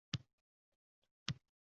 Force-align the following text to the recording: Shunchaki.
Shunchaki. 0.03 0.27